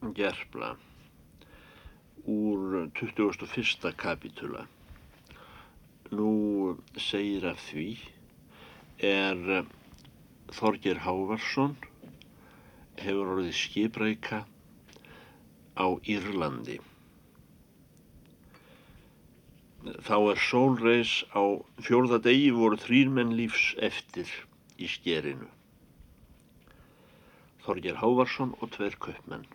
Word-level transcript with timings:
gerfla 0.00 0.76
úr 2.24 2.90
21. 2.94 3.92
kapitula. 3.96 4.66
Nú 6.14 6.76
segir 6.94 7.44
af 7.50 7.58
því 7.68 7.88
er 9.02 9.64
Þorger 10.54 11.02
Hávarsson 11.04 11.74
hefur 13.00 13.34
orðið 13.34 13.58
skipræka 13.58 14.44
á 15.74 15.86
Írlandi. 16.06 16.78
Þá 20.06 20.16
er 20.32 20.40
sólreis 20.42 21.12
á 21.34 21.42
fjórða 21.82 22.22
degi 22.22 22.50
voru 22.54 22.78
þrýr 22.80 23.12
menn 23.18 23.36
lífs 23.38 23.74
eftir 23.82 24.30
í 24.78 24.88
skerinu. 24.90 25.50
Þorger 27.66 28.00
Hávarsson 28.00 28.54
og 28.62 28.72
tver 28.78 28.96
köpmenn. 29.02 29.46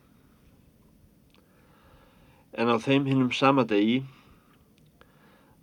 En 2.54 2.70
á 2.70 2.78
þeim 2.78 3.08
hinnum 3.10 3.32
sama 3.34 3.64
degi 3.70 4.04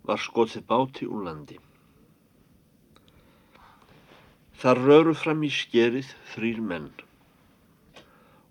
var 0.03 0.19
skotið 0.19 0.65
báti 0.67 1.07
úr 1.07 1.23
landi. 1.27 1.59
Þar 4.61 4.81
röru 4.87 5.13
fram 5.17 5.45
í 5.47 5.51
skerið 5.55 6.09
þrýr 6.33 6.59
menn 6.71 6.89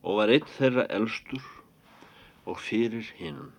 og 0.01 0.16
var 0.23 0.33
einn 0.33 0.49
þeirra 0.57 0.87
elstur 0.97 1.45
og 2.49 2.57
fyrir 2.65 3.13
hinnum. 3.21 3.53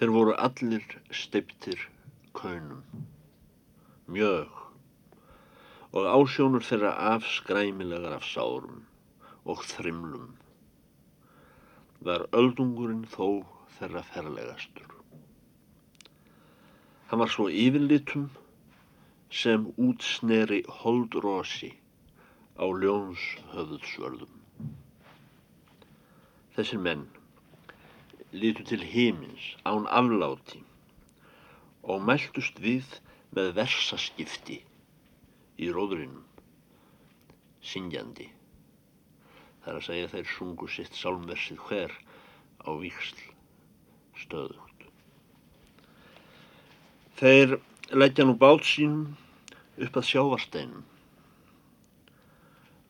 Þeir 0.00 0.14
voru 0.16 0.34
allir 0.48 0.98
steiptir 1.14 1.86
kaunum, 2.34 2.82
mjög, 4.10 4.50
og 5.94 6.10
ásjónur 6.16 6.64
þeirra 6.64 6.92
afskræmilegar 7.14 8.18
af 8.18 8.26
sárum 8.26 8.86
og 9.44 9.64
þrimlum. 9.70 10.39
Var 12.00 12.24
öldungurinn 12.32 13.04
þó 13.12 13.26
þeirra 13.76 14.02
ferlegastur. 14.12 14.86
Hann 17.10 17.20
var 17.20 17.32
svo 17.34 17.48
yfirlitum 17.50 18.28
sem 19.30 19.66
útsneri 19.76 20.62
holdrosi 20.80 21.72
á 22.56 22.64
ljóns 22.82 23.26
höfðsvörðum. 23.52 24.32
Þessir 26.56 26.82
menn 26.86 27.04
litu 28.32 28.64
til 28.72 28.82
himins 28.94 29.52
án 29.66 29.86
afláti 30.00 30.64
og 31.82 32.02
mæltust 32.06 32.58
við 32.62 32.98
með 33.36 33.54
versaskipti 33.60 34.60
í 35.60 35.70
róðurinnum, 35.74 36.26
syngjandi. 37.60 38.30
Það 39.70 39.76
er 39.76 39.82
að 39.84 39.86
segja 39.86 40.06
þeir 40.10 40.30
sungu 40.34 40.66
sitt 40.66 40.96
sálmversið 40.98 41.58
hver 41.68 41.92
á 42.66 42.70
víksl 42.74 43.20
stöðugt. 44.18 44.86
Þeir 47.20 47.54
leggja 47.94 48.26
nú 48.26 48.34
bát 48.40 48.66
sínum 48.66 49.12
upp 49.78 50.00
að 50.00 50.08
sjávarsteinum. 50.08 50.82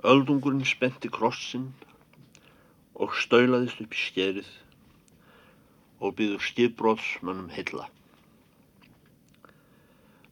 Öldungurinn 0.08 0.64
spenti 0.64 1.12
krossin 1.12 1.68
og 2.96 3.12
staulaðist 3.12 3.84
upp 3.84 3.92
í 3.92 4.02
skerið 4.06 4.50
og 6.00 6.16
byður 6.16 6.48
skipbróðsmönnum 6.48 7.52
heilla. 7.58 7.90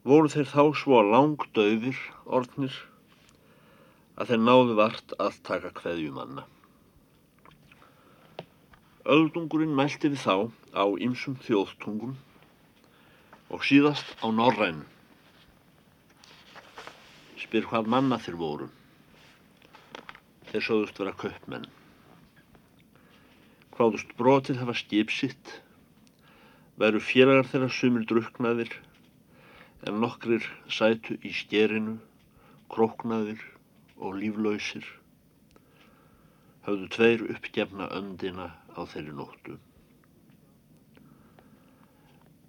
Voru 0.00 0.32
þeir 0.32 0.48
þá 0.56 0.62
svo 0.80 1.04
langdauðir 1.12 2.06
orðnir 2.24 2.86
að 4.18 4.32
þeir 4.32 4.42
náðu 4.42 4.76
vart 4.78 5.14
að 5.22 5.38
taka 5.48 5.72
kveðjumanna. 5.78 6.44
Öldungurinn 9.08 9.76
mælti 9.78 10.10
við 10.12 10.24
þá 10.26 10.36
á 10.76 10.84
ymsum 11.06 11.38
þjóðtungum 11.46 12.18
og 13.48 13.64
síðast 13.64 14.12
á 14.20 14.26
norræn. 14.34 14.84
Spyr 17.38 17.70
hvað 17.70 17.88
manna 17.94 18.20
þeir 18.20 18.40
voru. 18.42 18.70
Þeir 20.50 20.64
sögðust 20.68 21.00
vera 21.00 21.16
köpmenn 21.16 21.68
hváðust 23.78 24.10
brotið 24.18 24.56
hafa 24.58 24.74
skip 24.74 25.12
sitt, 25.14 25.50
væru 26.82 26.98
félagar 26.98 27.46
þeirra 27.46 27.68
sumir 27.70 28.06
druknaðir, 28.10 28.72
en 29.86 30.00
nokkrir 30.02 30.48
sætu 30.66 31.14
í 31.22 31.30
skerinu, 31.30 31.94
króknaðir 32.74 33.44
og 33.98 34.18
líflausir, 34.20 34.86
hafðu 36.66 36.88
tveir 36.94 37.24
uppgefna 37.34 37.88
öndina 37.98 38.52
á 38.76 38.80
þeirri 38.86 39.14
nóttu. 39.16 39.58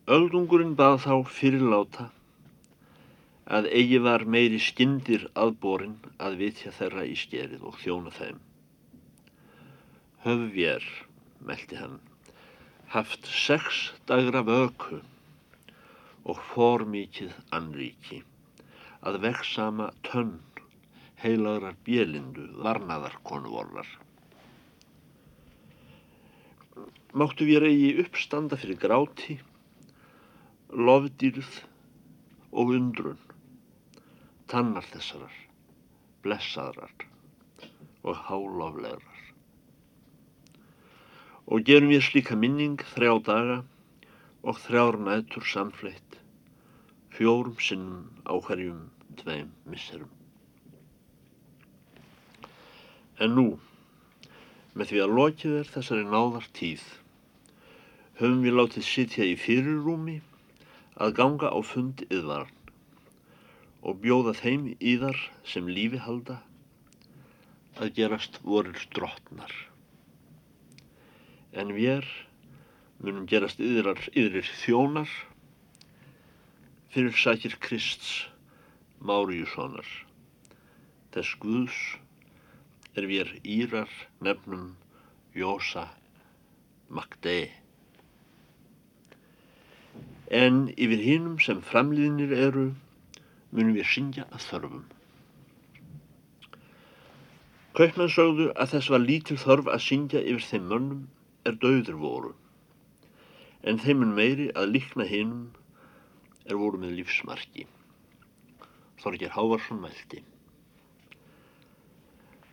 Öldungurinn 0.09 0.75
bað 0.77 1.03
þá 1.05 1.13
fyrirláta 1.29 2.09
að 3.57 3.67
eigi 3.73 3.99
var 4.05 4.25
meiri 4.29 4.59
skindir 4.61 5.25
aðborinn 5.43 5.97
að 6.21 6.37
vitja 6.43 6.73
þeirra 6.73 7.05
í 7.09 7.15
skerið 7.17 7.65
og 7.65 7.77
þjóna 7.81 8.13
þeim. 8.13 8.41
Höfvér 10.25 10.85
meldi 11.45 11.79
hann, 11.79 11.97
haft 12.93 13.29
sex 13.29 13.89
dagra 14.09 14.43
vöku 14.45 14.99
og 16.29 16.41
for 16.51 16.85
mikið 16.85 17.33
anríki, 17.55 18.21
að 19.01 19.21
veksama 19.23 19.89
tönn 20.05 20.35
heilagrar 21.23 21.77
bjelindu 21.85 22.45
varnaðar 22.63 23.17
konu 23.27 23.51
vorlar. 23.53 23.87
Máttu 27.13 27.47
við 27.49 27.63
reygi 27.65 27.91
uppstanda 28.03 28.59
fyrir 28.59 28.79
gráti, 28.81 29.39
lofdýrð 30.69 31.61
og 32.51 32.75
undrun, 32.77 33.21
tannar 34.51 34.85
þessarar, 34.93 35.33
blessaðrar 36.23 37.07
og 38.03 38.15
háloflegar 38.29 39.09
og 41.49 41.65
gerum 41.65 41.89
við 41.89 42.03
slíka 42.05 42.35
minning 42.37 42.77
þrjá 42.93 43.13
daga 43.25 43.57
og 44.45 44.59
þrjár 44.61 44.99
nætur 45.07 45.47
samfleitt, 45.49 46.19
fjórum 47.17 47.57
sinnum 47.57 48.05
á 48.29 48.37
hverjum 48.37 48.85
tveim 49.17 49.49
misserum. 49.65 50.18
En 53.19 53.35
nú, 53.35 53.47
með 54.73 54.91
því 54.91 55.01
að 55.03 55.15
lokið 55.19 55.55
er 55.59 55.71
þessari 55.73 56.05
náðar 56.07 56.45
tíð, 56.55 56.83
höfum 58.19 58.43
við 58.45 58.57
látið 58.59 58.87
sitja 58.87 59.27
í 59.27 59.35
fyrirrúmi 59.39 60.19
að 60.99 61.15
ganga 61.19 61.51
á 61.51 61.59
fund 61.63 62.05
yðvarn 62.07 62.55
og 63.79 63.99
bjóða 64.03 64.35
þeim 64.39 64.69
íðar 64.79 65.19
sem 65.47 65.67
lífi 65.71 65.99
halda 66.03 66.41
að 67.79 67.93
gerast 67.99 68.39
vorir 68.43 68.79
drottnar 68.95 69.53
en 71.53 71.71
við 71.73 72.05
munum 72.99 73.25
gerast 73.29 73.61
yðrar, 73.63 74.01
yðrir 74.13 74.47
þjónar 74.61 75.09
fyrir 76.93 77.15
sækir 77.15 77.55
Krists 77.63 78.27
Máriussonar. 78.99 79.87
Þess 81.13 81.37
Guðs 81.39 81.79
er 82.97 83.07
við 83.09 83.33
írar 83.43 83.89
nefnum 84.25 84.75
Jósa 85.35 85.87
Magdei. 86.89 87.51
En 90.29 90.69
yfir 90.77 91.01
hinnum 91.03 91.37
sem 91.41 91.61
framlýðinir 91.65 92.33
eru 92.47 92.65
munum 93.51 93.75
við 93.77 93.87
syngja 93.89 94.25
að 94.29 94.45
þörfum. 94.45 94.87
Kaupmenn 97.77 98.11
sögðu 98.11 98.49
að 98.59 98.73
þess 98.73 98.91
var 98.93 99.05
lítil 99.05 99.37
þörf 99.39 99.69
að 99.71 99.85
syngja 99.85 100.21
yfir 100.21 100.45
þeim 100.49 100.65
mönnum 100.71 101.03
er 101.47 101.55
dauður 101.61 101.99
voru, 102.01 102.33
en 103.63 103.79
þeimun 103.81 104.15
meiri 104.17 104.49
að 104.57 104.73
líkna 104.75 105.05
hinnum 105.07 105.47
er 106.45 106.57
voru 106.59 106.81
með 106.81 106.97
lífsmarki. 106.99 107.67
Þorgir 108.99 109.31
Hávarsson 109.37 109.79
mælti. 109.85 110.25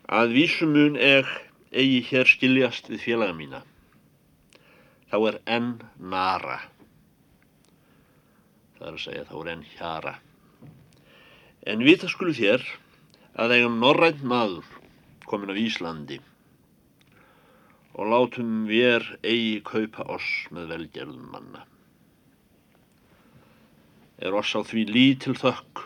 Að 0.06 0.36
vísumun 0.36 0.94
eg 1.02 1.26
eigi 1.74 1.98
hér 2.06 2.28
skiljast 2.30 2.86
við 2.86 3.00
félaga 3.02 3.34
mína. 3.34 3.62
Þá 5.10 5.16
er 5.32 5.38
enn 5.56 5.72
nara. 5.98 6.60
Það 8.78 8.86
er 8.86 8.92
að 8.92 9.02
segja 9.02 9.24
þá 9.26 9.36
er 9.40 9.50
enn 9.52 9.66
hjara. 9.74 10.14
En 11.66 11.82
vita 11.82 12.06
skulu 12.06 12.36
þér 12.38 12.62
að 13.34 13.56
eigum 13.58 13.80
norrænt 13.82 14.22
maður 14.22 14.70
komin 15.26 15.50
af 15.50 15.58
Íslandi 15.58 16.20
og 17.96 18.10
látum 18.12 18.66
vér 18.68 19.02
eigi 19.24 19.58
kaupa 19.66 20.04
oss 20.14 20.46
með 20.54 20.70
velgerðum 20.74 21.30
manna. 21.32 21.64
Er 24.22 24.36
oss 24.36 24.54
á 24.54 24.62
því 24.62 24.86
lítil 24.86 25.34
þökk 25.34 25.82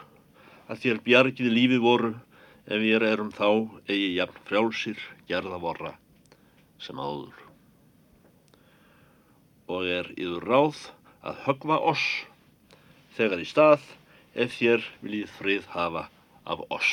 að 0.69 0.83
þér 0.85 1.07
bjargið 1.07 1.55
lífi 1.55 1.81
voru 1.81 2.19
ef 2.71 2.83
ég 2.87 3.03
erum 3.03 3.33
þá 3.35 3.49
eigi 3.91 4.11
jafn 4.15 4.43
frjálsir 4.47 5.01
gerða 5.27 5.59
vorra 5.59 5.97
sem 6.79 6.99
áður. 7.03 7.35
Og 9.71 9.87
er 9.91 10.11
yður 10.15 10.47
ráð 10.53 10.85
að 11.27 11.41
högva 11.47 11.79
oss 11.93 12.07
þegar 13.17 13.43
í 13.43 13.49
stað 13.51 13.89
ef 14.35 14.55
þér 14.59 14.87
viljið 15.03 15.35
frið 15.39 15.67
hafa 15.75 16.05
af 16.47 16.63
oss. 16.71 16.93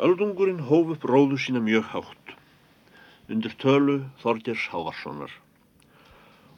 Öldungurinn 0.00 0.64
hóf 0.70 0.96
upp 0.96 1.04
róðu 1.06 1.36
sína 1.38 1.60
mjög 1.62 1.92
hátt 1.92 2.32
undir 3.28 3.54
tölu 3.60 4.00
Þorgers 4.24 4.66
Hávarssonar 4.72 5.36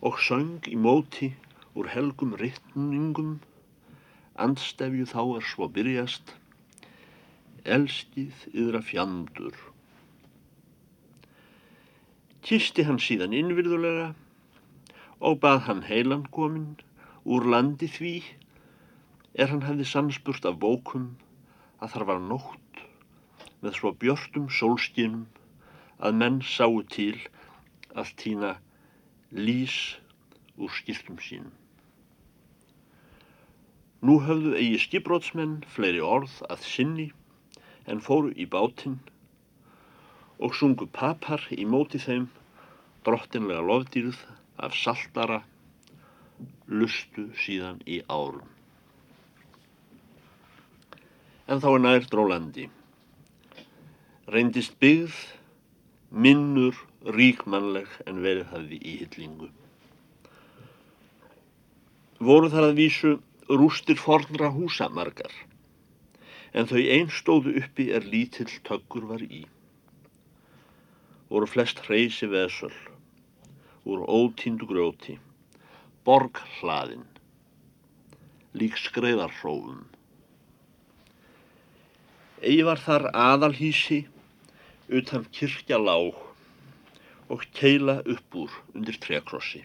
og 0.06 0.22
söng 0.22 0.70
í 0.70 0.78
móti 0.78 1.32
úr 1.74 1.90
helgum 1.92 2.38
rittningum 2.38 3.36
andstefju 4.42 5.06
þá 5.10 5.22
er 5.38 5.46
svo 5.50 5.68
byrjast 5.72 6.34
elskið 7.76 8.44
yðra 8.54 8.82
fjandur. 8.84 9.56
Kisti 12.46 12.84
hann 12.86 13.00
síðan 13.02 13.34
innvirðulega 13.34 14.12
og 15.26 15.40
bað 15.42 15.64
hann 15.66 15.82
heilan 15.88 16.26
kominn 16.36 16.76
úr 17.26 17.48
landi 17.50 17.88
því 17.90 18.14
er 19.34 19.50
hann 19.50 19.64
hefði 19.66 19.88
samspurt 19.90 20.46
af 20.48 20.60
bókum 20.62 21.08
að 21.82 21.96
þar 21.96 22.06
var 22.12 22.22
nótt 22.28 22.82
með 23.64 23.80
svo 23.80 23.92
björtum 24.04 24.46
sólskinum 24.52 25.26
að 25.98 26.18
menn 26.22 26.40
sáu 26.44 26.82
til 26.92 27.16
að 27.96 28.12
týna 28.20 28.52
lís 29.32 29.96
úr 30.56 30.72
skiltum 30.72 31.18
sínum. 31.20 31.52
Nú 34.04 34.18
höfðu 34.20 34.52
eigi 34.58 34.80
skipbrótsmenn 34.82 35.62
fleiri 35.72 36.02
orð 36.04 36.32
að 36.52 36.64
sinni 36.68 37.06
en 37.88 38.02
fóru 38.04 38.34
í 38.36 38.44
bátinn 38.52 38.98
og 40.36 40.52
sungu 40.58 40.84
papar 40.92 41.46
í 41.56 41.64
móti 41.64 42.00
þeim 42.02 42.26
drottinlega 43.06 43.62
lofdýrð 43.64 44.18
af 44.66 44.76
saltara 44.76 45.38
lustu 46.68 47.30
síðan 47.40 47.78
í 47.86 48.02
árum. 48.12 48.44
En 51.46 51.62
þá 51.62 51.68
er 51.70 51.82
nær 51.84 52.08
drólandi. 52.10 52.66
Reyndist 54.28 54.74
byggð 54.82 55.16
minnur 56.10 56.76
ríkmannleg 57.16 57.88
en 58.04 58.20
verið 58.24 58.50
hafði 58.50 58.80
í 58.82 58.96
hillingu. 59.04 59.48
Voru 62.18 62.50
þar 62.50 62.72
að 62.72 62.78
vísu 62.82 63.14
rústir 63.48 63.96
fornra 63.96 64.50
húsa 64.50 64.88
margar, 64.90 65.30
en 66.52 66.66
þau 66.66 66.80
einstóðu 66.82 67.52
uppi 67.60 67.90
er 67.94 68.06
lítill 68.10 68.50
töggur 68.66 69.06
var 69.10 69.22
í. 69.22 69.44
Voru 71.30 71.46
flest 71.50 71.82
hreysi 71.86 72.26
vesöl, 72.30 72.74
úr 73.86 74.02
ótíndu 74.06 74.66
grjóti, 74.66 75.18
borg 76.06 76.40
hlaðin, 76.58 77.06
lík 78.54 78.78
skreiðarhrófum. 78.82 79.84
Egi 82.42 82.66
var 82.66 82.82
þar 82.82 83.08
aðalhísi 83.14 84.02
utan 84.90 85.26
kirkja 85.34 85.78
lág 85.78 86.18
og 87.30 87.46
keila 87.54 88.00
upp 88.06 88.38
úr 88.42 88.60
undir 88.74 88.98
trekrossi. 89.02 89.64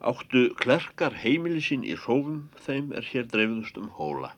Áttu 0.00 0.54
klerkar 0.56 1.12
heimili 1.20 1.60
sín 1.60 1.82
í 1.84 1.92
hrófum 1.92 2.46
þeim 2.64 2.86
er 2.96 3.04
hér 3.04 3.26
dreifðust 3.28 3.76
um 3.76 3.90
hóla. 3.98 4.30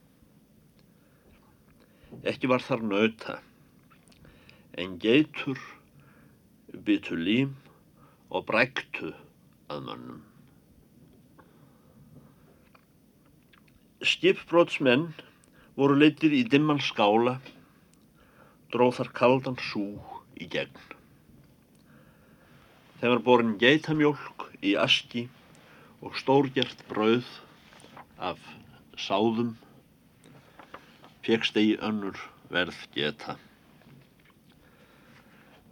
Ekki 2.26 2.48
var 2.50 2.64
þar 2.66 2.80
nauta, 2.82 3.36
en 4.74 4.96
geitur 5.04 5.60
byttu 6.88 7.14
lím 7.14 7.52
og 8.34 8.42
bræktu 8.48 9.12
að 9.70 9.84
mönnum. 9.86 10.24
Skipbrótsmenn 14.02 15.12
voru 15.78 15.94
leitir 16.00 16.34
í 16.34 16.40
dimman 16.42 16.82
skála, 16.82 17.36
dróð 18.74 18.98
þar 18.98 19.12
kaldan 19.20 19.60
sú 19.68 19.84
í 20.42 20.50
gegn. 20.50 20.82
Þeim 22.98 23.14
var 23.14 23.24
borin 23.30 23.54
geitamjólk 23.62 24.48
í 24.58 24.74
aski 24.86 25.28
og 26.02 26.16
stórgjert 26.18 26.82
brauð 26.90 27.28
af 28.18 28.40
sáðum, 28.98 29.54
fegst 31.22 31.56
eigi 31.56 31.78
önnur 31.78 32.18
verð 32.50 32.78
geta. 32.94 33.36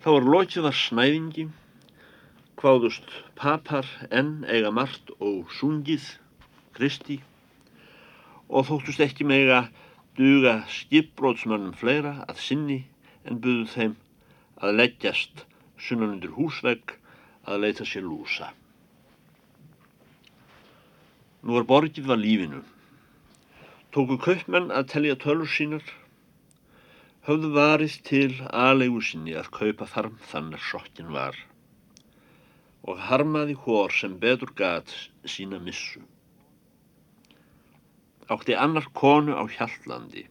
Þá 0.00 0.08
var 0.14 0.28
lokið 0.34 0.66
var 0.68 0.76
snæðingi, 0.78 1.48
hvaðust 2.60 3.10
papar 3.36 3.88
enn 4.08 4.46
eiga 4.46 4.70
margt 4.72 5.10
og 5.18 5.50
sungið, 5.58 6.06
Kristi, 6.76 7.18
og 8.48 8.68
þóttust 8.70 9.02
ekki 9.04 9.26
mega 9.26 9.64
duga 10.16 10.60
skipbrótsmönnum 10.70 11.74
fleira 11.76 12.14
að 12.28 12.40
sinni 12.46 12.78
en 13.26 13.42
buðu 13.42 13.66
þeim 13.74 13.98
að 14.60 14.78
leggjast 14.80 15.44
sunnan 15.80 16.16
undir 16.16 16.34
húsvegg 16.38 16.96
að 17.48 17.62
leita 17.66 17.86
sér 17.88 18.06
lúsa. 18.06 18.50
Nú 21.42 21.56
var 21.56 21.66
borgið 21.68 22.08
var 22.10 22.20
lífinu. 22.20 22.62
Tóku 23.94 24.18
kaupmenn 24.22 24.70
að 24.70 24.90
telja 24.92 25.16
tölur 25.18 25.48
sínar, 25.50 25.84
höfðu 27.28 27.52
varið 27.54 27.96
til 28.06 28.32
aðlegu 28.48 29.00
sinni 29.04 29.36
að 29.38 29.52
kaupa 29.56 29.88
þarm 29.88 30.18
þannig 30.32 30.68
sokkin 30.70 31.14
var 31.14 31.38
og 32.90 33.00
harmaði 33.10 33.54
hór 33.64 33.92
sem 33.92 34.16
betur 34.20 34.52
gat 34.56 34.92
sína 35.28 35.58
missu. 35.60 36.00
Átti 38.30 38.54
annar 38.56 38.86
konu 38.94 39.34
á 39.36 39.44
Hjaltlandi 39.50 40.24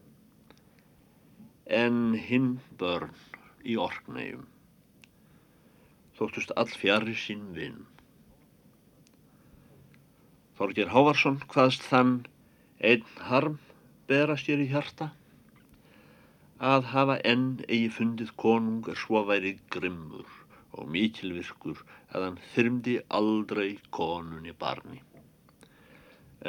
en 1.79 2.15
hinn 2.17 2.55
börn 2.79 3.13
í 3.61 3.75
orknægjum. 3.77 4.47
Þóttust 6.17 6.55
all 6.57 6.71
fjari 6.81 7.13
sín 7.15 7.51
vinn. 7.55 7.83
Þorgir 10.59 10.89
Hávarsson 10.91 11.37
hvaðst 11.53 11.85
þann 11.87 12.15
einn 12.83 13.05
harm 13.29 13.53
bera 14.11 14.35
sér 14.41 14.59
í 14.59 14.65
hjarta 14.71 15.05
að 16.69 16.89
hafa 16.93 17.15
enn 17.31 17.45
eigi 17.69 17.87
fundið 17.97 18.33
konung 18.43 18.89
er 18.91 18.99
svo 18.99 19.21
væri 19.29 19.53
grimmur 19.71 20.33
og 20.75 20.89
mikilvirkur 20.95 21.79
að 22.11 22.25
hann 22.25 22.41
þyrmdi 22.53 22.97
aldrei 23.19 23.69
konunni 23.95 24.51
barni 24.63 24.99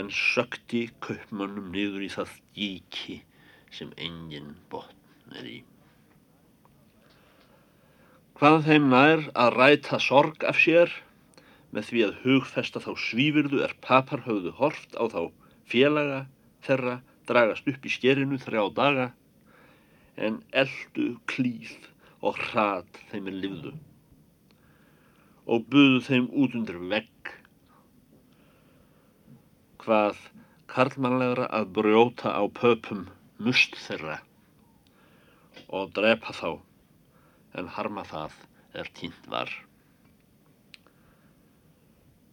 en 0.00 0.10
sökti 0.14 0.88
kaupmannum 1.06 1.70
niður 1.74 2.06
í 2.06 2.10
það 2.14 2.34
díki 2.58 3.16
sem 3.78 3.92
engin 4.08 4.56
botn 4.72 5.38
er 5.38 5.46
í. 5.50 5.58
Hvað 8.40 8.66
þeim 8.66 8.90
nær 8.90 9.24
að 9.38 9.56
ræta 9.56 10.02
sorg 10.02 10.46
af 10.50 10.58
sér 10.62 10.98
með 11.74 11.90
því 11.90 12.02
að 12.06 12.18
hugfesta 12.24 12.82
þá 12.82 12.90
svífurðu 13.04 13.62
er 13.66 13.76
papar 13.84 14.24
höfðu 14.26 14.52
horft 14.58 14.96
á 14.98 15.04
þá 15.12 15.20
félaga 15.70 16.24
þeirra 16.66 16.96
dragast 17.30 17.68
upp 17.70 17.86
í 17.86 17.92
skerinu 17.94 18.40
þrjá 18.42 18.64
daga 18.78 19.06
en 20.28 20.40
eldu 20.62 21.12
klíð 21.30 21.76
og 22.26 22.40
hrat 22.50 23.00
þeim 23.12 23.30
er 23.30 23.38
livðu 23.44 23.74
og 25.50 25.64
buðu 25.72 26.02
þeim 26.06 26.26
út 26.42 26.56
undir 26.58 26.80
vegg 26.90 27.32
hvað 29.84 30.18
karlmannlegra 30.70 31.46
að 31.56 31.70
brjóta 31.78 32.34
á 32.36 32.42
pöpum 32.60 33.06
must 33.38 33.78
þeirra 33.86 34.18
og 35.78 35.94
drepa 35.96 36.34
þá 36.36 36.50
en 37.58 37.70
harma 37.76 38.04
það 38.06 38.36
er 38.78 38.90
tínt 38.94 39.26
var. 39.30 39.50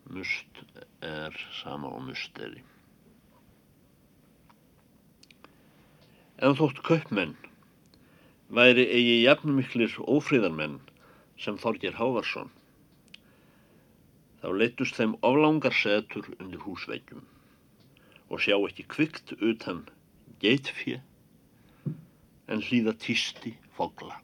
Must 0.10 0.62
er 1.04 1.36
sama 1.62 1.90
og 1.92 2.06
musteri. 2.08 2.62
En 6.38 6.56
þótt 6.56 6.84
kaupmenn 6.86 7.34
væri 8.60 8.86
eigi 8.88 9.18
jafnumiklir 9.24 9.98
ófríðarmenn 10.06 10.78
sem 11.44 11.58
Þorgir 11.60 11.98
Hávarsson 11.98 12.54
þá 14.42 14.48
leittust 14.62 15.00
þeim 15.00 15.18
oflangar 15.28 15.76
setur 15.76 16.30
undir 16.38 16.62
húsveikum 16.64 17.26
og 18.30 18.44
sjá 18.46 18.56
ekki 18.70 18.86
kvikt 18.94 19.34
utan 19.42 19.84
geitfjö 20.44 21.02
en 22.48 22.64
hlýða 22.64 22.94
týsti 23.04 23.58
fogla. 23.76 24.22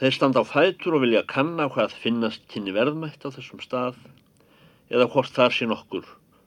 Þeir 0.00 0.14
standa 0.16 0.40
á 0.40 0.48
fætur 0.48 0.94
og 0.96 1.02
vilja 1.04 1.20
kanna 1.28 1.66
hvað 1.68 1.92
finnast 2.00 2.46
kynni 2.48 2.72
verðmætt 2.72 3.20
á 3.20 3.28
þessum 3.28 3.60
stað 3.60 3.98
eða 4.88 5.10
hvort 5.12 5.34
þar 5.36 5.52
sé 5.52 5.66
nokkur 5.68 6.06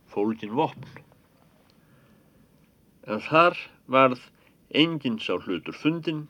fólkin 0.09 0.55
vopn 0.57 0.87
en 3.05 3.21
þar 3.27 3.59
varð 3.95 4.23
enginn 4.81 5.19
sá 5.21 5.35
hlutur 5.35 5.77
fundin 5.77 6.23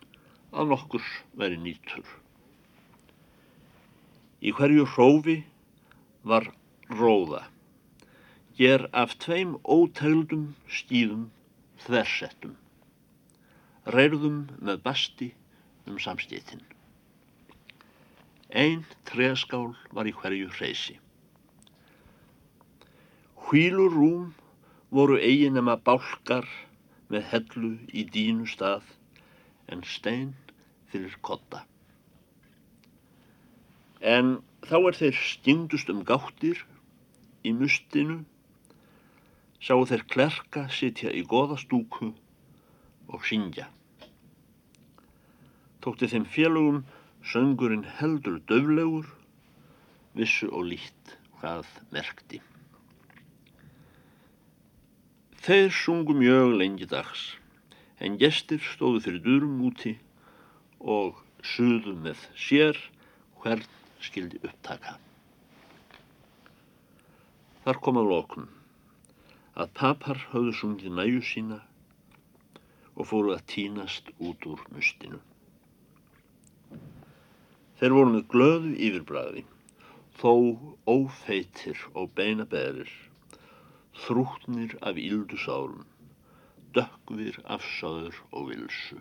að 0.51 0.73
nokkur 0.73 1.05
veri 1.39 1.61
nýtur. 1.63 2.03
Í 4.43 4.51
hverju 4.57 4.85
hrófi 4.95 5.37
var 6.27 6.49
róða, 6.91 7.45
ger 8.59 8.89
af 8.91 9.15
tveim 9.23 9.55
ótegldum 9.63 10.49
skýðum 10.67 11.29
þversettum, 11.85 12.57
reyrðum 13.95 14.45
með 14.59 14.83
basti 14.83 15.31
um 15.87 15.95
samstétin. 15.95 16.72
Einn 18.53 18.83
treskál 19.09 19.71
var 19.89 20.05
í 20.05 20.13
hverju 20.13 20.51
hreysi. 20.53 20.99
Hvílur 23.47 23.89
rúm 23.89 24.27
voru 24.93 25.17
eiginema 25.17 25.73
bálkar 25.81 26.45
með 27.09 27.25
hellu 27.31 27.71
í 27.89 28.05
dínu 28.13 28.45
stað 28.49 28.85
en 29.73 29.81
stein 29.89 30.35
fyrir 30.93 31.17
kotta. 31.25 31.63
En 34.03 34.37
þá 34.69 34.77
er 34.79 34.97
þeir 35.01 35.19
stingdust 35.25 35.89
um 35.89 36.05
gáttir 36.05 36.61
í 37.41 37.53
mustinu, 37.57 38.21
sáu 39.63 39.85
þeir 39.89 40.05
klerka 40.13 40.67
sitja 40.69 41.09
í 41.09 41.23
goðastúku 41.25 42.11
og 43.09 43.25
syngja. 43.25 43.69
Tókti 45.83 46.07
þeim 46.11 46.27
félögum 46.29 46.83
söngurinn 47.23 47.85
heldur 47.99 48.39
döflegur, 48.49 49.07
vissu 50.15 50.49
og 50.51 50.67
lít 50.71 51.15
hvað 51.39 51.67
merkti. 51.91 52.41
Þeir 55.43 55.71
sungu 55.75 56.15
mjög 56.15 56.53
lengi 56.59 56.87
dags, 56.87 57.23
en 57.99 58.19
gestir 58.19 58.63
stóðu 58.63 59.01
fyrir 59.03 59.23
durum 59.25 59.57
úti 59.67 59.97
og 60.79 61.19
suðu 61.43 61.95
með 61.99 62.21
sér 62.39 62.79
hvern 63.41 63.65
skildi 64.03 64.39
upptaka. 64.43 64.97
Þar 67.63 67.79
kom 67.83 67.99
að 67.99 68.09
lokum 68.11 68.47
að 69.59 69.75
papar 69.79 70.19
höfðu 70.31 70.55
sungið 70.59 70.97
næju 70.97 71.21
sína 71.27 71.59
og 72.95 73.07
fóru 73.09 73.35
að 73.35 73.45
tínast 73.53 74.09
út 74.19 74.47
úr 74.49 74.63
mustinu. 74.73 75.19
Þeir 77.79 77.97
voru 77.97 78.13
með 78.17 78.27
glöðu 78.33 78.75
yfirbræði, 78.89 79.47
þó 80.19 80.33
ófeitir 80.89 81.79
og 81.93 82.13
beina 82.17 82.45
berir 82.49 82.91
þrútnir 83.93 84.73
af 84.81 84.97
íldu 84.97 85.37
sálum, 85.37 85.85
dökkvir 86.73 87.37
afsáður 87.55 88.17
og 88.31 88.49
vilsu. 88.49 88.99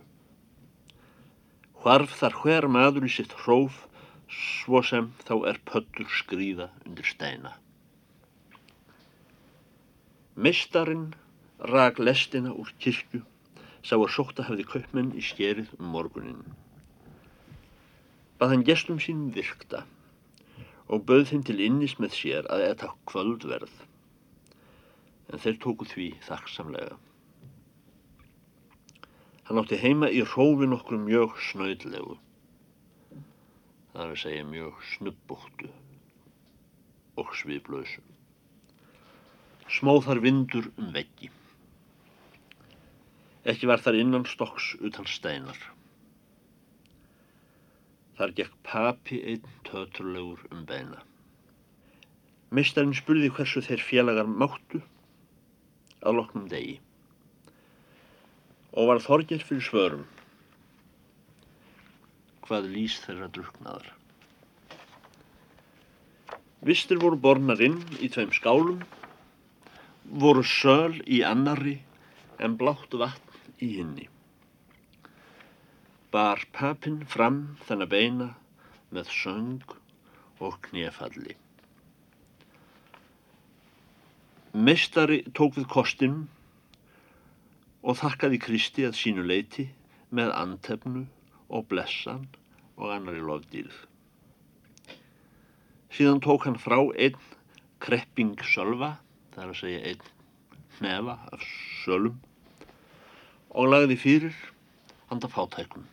Hvarf 1.83 2.14
þar 2.21 2.37
hver 2.43 2.69
maður 2.76 3.09
í 3.09 3.12
sitt 3.17 3.33
hróf, 3.43 3.87
svo 4.29 4.83
sem 4.87 5.11
þá 5.26 5.35
er 5.50 5.61
pöttur 5.69 6.09
skrýða 6.21 6.69
undir 6.87 7.09
steina. 7.09 7.57
Mistarinn 10.37 11.12
rak 11.73 11.99
lestina 11.99 12.52
úr 12.52 12.71
kirkju, 12.81 13.25
sá 13.83 13.97
að 13.99 14.12
sókta 14.14 14.47
hafði 14.47 14.69
kaupmenn 14.69 15.12
í 15.19 15.25
skerið 15.25 15.75
um 15.79 15.91
morgunin. 15.97 16.45
Bað 18.43 18.51
hann 18.57 18.63
gestum 18.67 18.97
sínum 18.99 19.29
virkta 19.31 19.85
og 20.91 21.05
bauð 21.07 21.29
þeim 21.29 21.43
til 21.47 21.61
innis 21.63 21.93
með 22.03 22.15
sér 22.17 22.47
að 22.51 22.63
etta 22.65 22.89
kvöldverð 23.07 23.75
en 25.31 25.43
þeir 25.45 25.59
tóku 25.63 25.87
því 25.87 26.07
þakksamlega. 26.27 26.97
Hann 29.47 29.61
átti 29.63 29.79
heima 29.79 30.09
í 30.11 30.25
hrófin 30.33 30.75
okkur 30.75 30.99
mjög 31.05 31.37
snöðlegu. 31.53 32.17
Það 33.93 34.03
er 34.03 34.11
að 34.17 34.19
segja 34.25 34.49
mjög 34.49 34.81
snubbóttu 34.91 35.71
og 37.23 37.31
sviðblöðsum. 37.39 38.09
Smóð 39.77 40.01
þar 40.09 40.23
vindur 40.27 40.67
um 40.73 40.91
veggi. 40.99 41.31
Ekki 43.55 43.71
var 43.71 43.87
þar 43.87 44.01
innan 44.01 44.27
stokks 44.27 44.73
utan 44.83 45.07
steinar. 45.07 45.63
Þar 48.19 48.35
gekk 48.38 48.57
papi 48.69 49.21
einn 49.33 49.47
töturlegur 49.69 50.42
um 50.52 50.64
beina. 50.69 51.00
Meistarinn 52.52 52.97
spurði 52.97 53.31
hversu 53.33 53.62
þeir 53.64 53.85
félagar 53.85 54.28
máttu 54.28 54.83
að 56.02 56.19
loknum 56.19 56.49
degi 56.50 56.81
og 58.73 58.88
var 58.88 59.00
þorgir 59.04 59.42
fyrir 59.45 59.64
svörum 59.64 60.04
hvað 62.47 62.69
lýs 62.75 62.99
þeirra 63.04 63.28
druknaðar. 63.33 63.90
Vistir 66.62 67.00
voru 67.02 67.19
bornar 67.19 67.61
inn 67.64 67.78
í 67.99 68.11
tveim 68.12 68.33
skálum, 68.35 68.83
voru 70.25 70.45
söl 70.47 70.99
í 71.07 71.23
annari 71.26 71.78
en 72.42 72.59
blátt 72.61 72.92
vatn 72.99 73.40
í 73.62 73.71
hinni. 73.78 74.09
Bar 76.12 76.42
papinn 76.52 76.99
fram 77.09 77.37
þennan 77.64 77.88
beina 77.88 78.25
með 78.92 79.07
söng 79.16 79.62
og 80.45 80.59
knefalli. 80.66 81.38
Meistari 84.52 85.23
tók 85.33 85.57
við 85.57 85.64
kostinum 85.73 86.26
og 87.81 87.97
þakkaði 88.02 88.40
Kristi 88.45 88.85
að 88.85 88.99
sínu 88.99 89.25
leiti 89.25 89.64
með 90.12 90.35
antefnu 90.37 91.07
og 91.49 91.64
blessan 91.71 92.26
og 92.76 92.92
annari 92.92 93.25
lofdýrð. 93.25 93.78
Síðan 95.97 96.21
tók 96.28 96.45
hann 96.45 96.61
frá 96.61 96.76
einn 96.92 97.16
krepping 97.81 98.37
sölva, 98.52 98.99
það 99.33 99.47
er 99.47 99.54
að 99.54 99.61
segja 99.62 99.81
einn 99.88 100.04
hnefa 100.76 101.16
af 101.33 101.49
sölum 101.87 102.21
og 103.49 103.73
lagði 103.73 103.97
fyrir 104.04 104.38
handa 105.09 105.33
fátækum. 105.33 105.88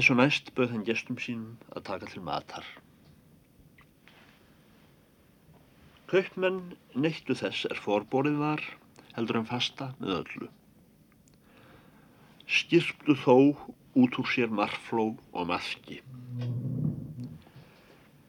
Þessu 0.00 0.14
næst 0.16 0.46
bauð 0.56 0.70
hann 0.72 0.84
gestum 0.88 1.18
sínum 1.20 1.74
að 1.76 1.82
taka 1.84 2.06
til 2.08 2.22
matar. 2.24 2.64
Kaupmenn 6.08 6.62
neittu 6.96 7.36
þess 7.36 7.66
er 7.68 7.82
forborið 7.84 8.38
var, 8.40 8.64
heldur 9.18 9.42
en 9.42 9.50
fasta 9.50 9.90
með 9.98 10.14
öllu. 10.22 10.48
Skirptu 12.48 13.18
þó 13.26 13.36
út 14.00 14.18
úr 14.24 14.32
sér 14.32 14.56
marfló 14.62 15.06
og 15.36 15.52
maðki. 15.52 16.00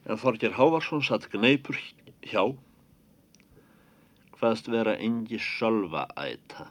En 0.03 0.19
Þorger 0.27 0.59
Hávarsson 0.59 1.07
satt 1.07 1.31
gneipur 1.31 1.79
hjá, 2.27 2.49
hvaðst 4.35 4.67
vera 4.75 4.99
engi 4.99 5.39
sölva 5.39 6.09
æta. 6.19 6.67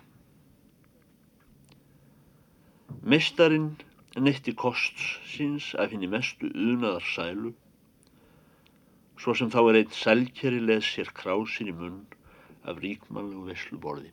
Meistarinn 3.01 3.79
neitti 4.19 4.55
kosts 4.59 5.03
síns 5.31 5.75
af 5.79 5.93
henni 5.93 6.09
mestu 6.11 6.49
unaðar 6.51 7.05
sælu 7.07 7.53
svo 9.21 9.35
sem 9.37 9.51
þá 9.53 9.61
er 9.63 9.79
einn 9.81 9.93
selkjeri 9.95 10.61
leð 10.65 10.83
sér 10.87 11.13
krásin 11.15 11.71
í 11.71 11.75
munn 11.77 12.01
af 12.65 12.81
ríkmannlegu 12.83 13.45
vesluborði. 13.51 14.11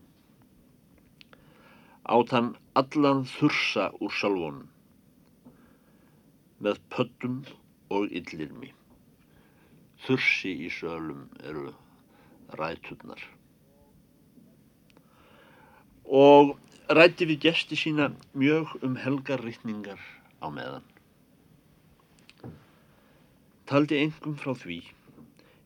Átt 2.07 2.33
hann 2.35 2.53
allan 2.79 3.23
þursa 3.31 3.87
úr 4.03 4.13
salvónum 4.19 4.67
með 6.63 6.81
pöttum 6.93 7.41
og 7.93 8.11
yllirmi. 8.11 8.73
Þursi 10.05 10.53
í 10.67 10.69
sölum 10.71 11.25
eru 11.43 11.71
ræturnar. 12.59 13.23
Og 16.07 16.55
rætti 16.87 17.25
við 17.27 17.41
gesti 17.43 17.75
sína 17.75 18.05
mjög 18.31 18.77
um 18.87 18.93
helgarriðningar 18.95 19.99
á 20.39 20.47
meðan. 20.47 20.85
Taldi 23.67 23.97
engum 23.99 24.37
frá 24.39 24.53
því 24.55 24.77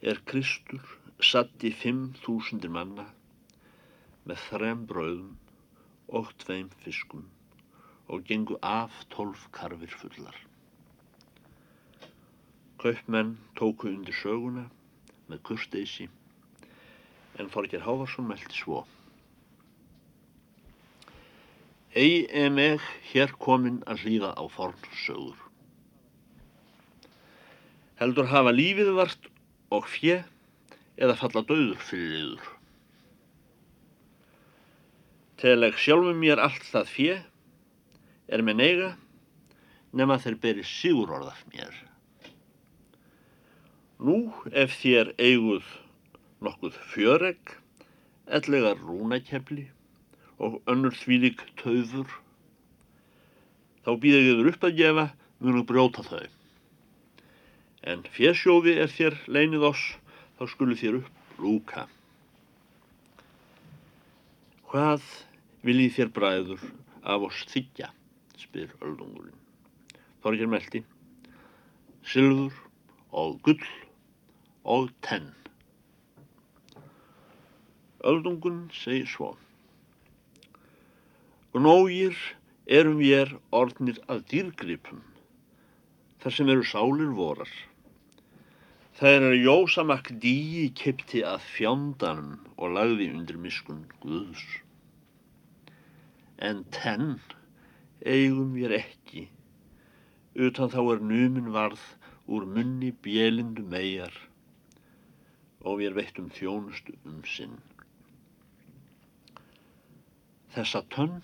er 0.02 0.18
Kristur 0.26 0.82
satt 1.22 1.62
í 1.62 1.70
fimm 1.78 2.16
þúsundir 2.24 2.74
manna 2.74 3.06
með 4.26 4.42
þrem 4.48 4.82
bröðum 4.90 5.36
og 6.10 6.32
tveim 6.42 6.72
fiskum 6.82 7.28
og 8.10 8.26
gengu 8.26 8.58
af 8.66 9.04
tólf 9.14 9.44
karfir 9.54 9.94
fullar. 9.94 10.34
Kaupmenn 12.82 13.36
tóku 13.54 13.92
undir 13.94 14.18
söguna 14.18 14.66
með 15.30 15.44
kursteysi 15.52 16.10
en 17.38 17.54
Þorger 17.54 17.86
Hávarsson 17.86 18.26
meldi 18.26 18.58
svo. 18.58 18.82
Ei 21.92 22.24
em 22.32 22.56
eg 22.56 22.84
hér 23.12 23.34
komin 23.36 23.82
að 23.84 24.06
hlýða 24.06 24.30
á 24.40 24.44
fornsögur. 24.48 25.36
Heldur 28.00 28.30
hafa 28.32 28.54
lífið 28.56 28.92
vart 28.96 29.28
og 29.76 29.90
fjö 29.92 30.22
eða 30.96 31.18
falla 31.20 31.44
döður 31.50 31.82
fyrir 31.84 32.14
yður. 32.22 32.46
Teleg 35.44 35.76
sjálfum 35.84 36.24
mér 36.24 36.40
allt 36.40 36.64
það 36.70 36.94
fjö 36.94 37.18
er 38.32 38.46
með 38.48 38.60
neyga 38.62 38.90
nema 39.92 40.16
þeir 40.24 40.40
beri 40.40 40.64
sigur 40.64 41.12
orðaf 41.12 41.44
mér. 41.52 41.76
Nú 44.00 44.32
ef 44.48 44.80
þér 44.80 45.12
eiguð 45.20 45.68
nokkuð 46.40 46.80
fjöreg, 46.96 47.58
ellega 48.32 48.78
rúnakefli 48.80 49.68
og 50.42 50.60
önnur 50.72 50.96
þvílik 50.98 51.42
töður, 51.62 52.10
þá 53.86 53.92
býða 54.02 54.22
ég 54.26 54.40
þur 54.40 54.52
upp 54.52 54.68
að 54.68 54.78
gefa 54.80 55.08
munu 55.42 55.64
brjóta 55.70 56.06
þau. 56.06 56.26
En 57.82 58.04
fjersjófi 58.14 58.76
er 58.82 58.90
þér 58.94 59.18
leinið 59.30 59.66
oss, 59.72 59.84
þá 60.38 60.44
skulu 60.50 60.78
þér 60.78 61.00
upp 61.02 61.42
lúka. 61.42 61.88
Hvað 64.72 65.06
viljið 65.66 65.98
þér 65.98 66.12
bræður 66.16 66.66
af 67.02 67.28
oss 67.28 67.46
þykja, 67.52 67.92
spyr 68.40 68.74
öldungurinn. 68.82 69.38
Þorgir 70.22 70.50
meldi, 70.50 70.84
sylfur 72.06 72.58
og 73.12 73.40
gull 73.46 73.66
og 74.64 74.90
tenn. 75.06 75.32
Öldungun 78.06 78.68
segir 78.74 79.10
svo. 79.10 79.34
Gnógir 81.52 82.16
erum 82.64 83.02
ég 83.04 83.34
orðnir 83.52 83.98
að 84.08 84.22
dýrgripum, 84.32 85.02
þar 86.24 86.34
sem 86.36 86.52
eru 86.54 86.64
sálir 86.64 87.10
vorar. 87.18 87.50
Það 88.96 89.16
er 89.18 89.26
að 89.28 89.36
Jósamak 89.50 90.12
dýi 90.24 90.70
kipti 90.80 91.26
að 91.28 91.44
fjándanum 91.50 92.38
og 92.56 92.72
lagði 92.78 93.10
undir 93.12 93.42
miskun 93.44 93.82
Guðs. 94.00 94.46
En 96.40 96.62
tenn 96.72 97.18
eigum 98.08 98.56
ég 98.62 98.78
ekki, 98.78 99.26
utan 100.40 100.72
þá 100.72 100.80
er 100.86 101.04
numin 101.12 101.52
varð 101.52 101.84
úr 102.32 102.48
munni 102.48 102.94
bjelindu 103.04 103.68
megar 103.76 104.16
og 105.68 105.84
við 105.84 106.00
veittum 106.00 106.32
þjónustu 106.32 106.96
um 107.04 107.20
sinn. 107.28 107.60
Þessa 110.56 110.86
tönn 110.96 111.20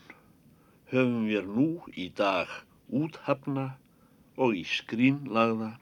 höfum 0.92 1.26
við 1.28 1.50
nú 1.52 1.68
í 1.96 2.08
dag 2.16 2.52
úthafna 2.88 3.68
og 4.40 4.56
í 4.56 4.64
skrínlagða 4.68 5.74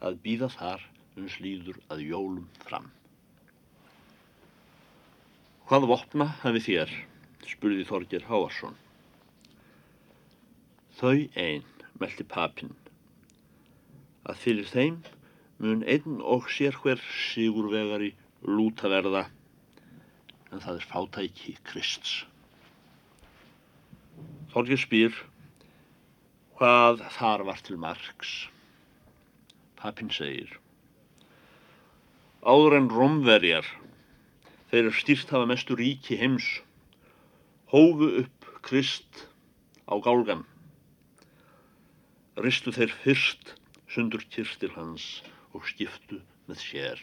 að 0.00 0.18
býða 0.24 0.48
þar 0.54 0.86
uns 1.20 1.36
líður 1.44 1.80
að 1.92 2.04
jólum 2.08 2.46
fram. 2.64 2.88
Hvað 5.68 5.88
vopna 5.92 6.26
hafi 6.42 6.62
þér? 6.64 6.92
spurði 7.50 7.84
Þorgir 7.88 8.24
Háarsson. 8.28 8.76
Þau 11.00 11.26
einn, 11.42 11.66
meldi 12.00 12.26
papinn, 12.28 12.72
að 14.24 14.40
fyrir 14.44 14.68
þeim 14.70 14.98
mun 15.60 15.84
einn 15.84 16.20
og 16.24 16.48
sér 16.52 16.76
hver 16.80 17.00
sigurvegari 17.26 18.14
lúta 18.48 18.88
verða, 18.92 19.26
en 20.50 20.62
það 20.64 20.80
er 20.80 20.90
fátæki 20.92 21.56
Krists. 21.68 22.29
Þorgir 24.50 24.80
spyr 24.82 25.18
hvað 26.58 27.04
þar 27.16 27.44
var 27.46 27.60
til 27.66 27.76
margs. 27.78 28.32
Papinn 29.78 30.10
segir 30.12 30.56
Áður 32.40 32.76
en 32.78 32.88
romverjar, 32.90 33.66
þeir 34.72 34.80
eru 34.80 34.92
stýrt 34.96 35.30
hafa 35.30 35.46
mestu 35.50 35.76
ríki 35.76 36.16
heims, 36.18 36.48
hófu 37.70 38.10
upp 38.24 38.50
Krist 38.66 39.26
á 39.86 39.94
gálgan. 40.02 40.42
Ristu 42.40 42.72
þeir 42.72 42.92
fyrst 43.04 43.54
sundur 43.92 44.24
kyrstil 44.34 44.74
hans 44.74 45.06
og 45.54 45.66
skiptu 45.68 46.22
með 46.48 46.62
sér. 46.64 47.02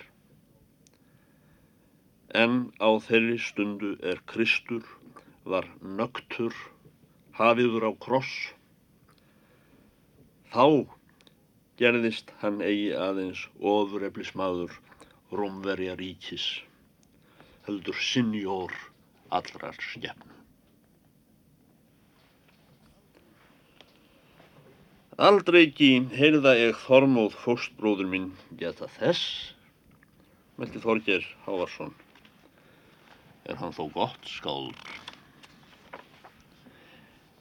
En 2.34 2.74
á 2.84 2.90
þeirri 3.08 3.38
stundu 3.40 3.96
er 4.04 4.20
Kristur 4.28 4.84
var 5.48 5.70
nögtur, 5.82 6.52
hafiður 7.38 7.90
á 7.90 7.92
kross. 8.02 8.34
Þá 10.54 10.88
gerðist 11.78 12.32
hann 12.42 12.62
eigi 12.66 12.94
aðeins 12.98 13.44
ofureflismadur 13.62 14.74
Rómverja 15.38 15.98
ríkis, 16.00 16.46
heldur 17.68 17.98
sinjór 18.00 18.74
allrar 19.30 19.76
skefnu. 19.84 20.34
Aldrei 25.18 25.64
ekki 25.66 25.90
heyrða 26.14 26.54
ég 26.60 26.78
Þormóð 26.86 27.36
fóstbróður 27.42 28.10
minn 28.12 28.28
geta 28.60 28.86
þess, 29.00 29.24
meldi 30.62 30.82
Þorger 30.84 31.26
Hávarsson, 31.48 31.96
er 33.50 33.58
hann 33.58 33.74
þó 33.74 33.88
gott 33.96 34.30
skáld. 34.30 34.78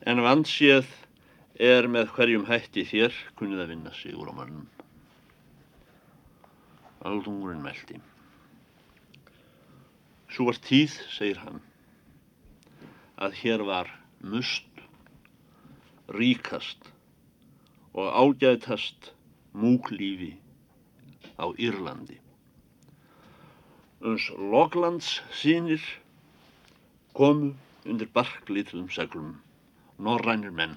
En 0.07 0.21
vanséð 0.23 0.87
er 1.59 1.89
með 1.91 2.13
hverjum 2.15 2.45
hætti 2.47 2.85
þér 2.87 3.15
kunnið 3.39 3.63
að 3.65 3.71
vinna 3.73 3.93
sig 3.99 4.15
úr 4.15 4.29
á 4.31 4.35
mannum. 4.39 4.67
Aldungurinn 7.03 7.65
meldi. 7.65 7.97
Svo 10.31 10.47
var 10.47 10.61
tíð, 10.63 10.95
segir 11.11 11.41
hann, 11.43 11.59
að 13.19 13.35
hér 13.41 13.65
var 13.67 13.91
must, 14.23 14.69
ríkast 16.15 16.87
og 17.97 18.07
ágætast 18.07 19.11
múklífi 19.59 20.37
á 21.35 21.51
Írlandi. 21.59 22.21
Uns 24.07 24.29
Loglands 24.39 25.17
sínir 25.35 25.83
komu 27.17 27.57
undir 27.83 28.13
barklítlum 28.15 28.87
seglum, 28.93 29.35
norrænir 29.99 30.53
menn. 30.53 30.77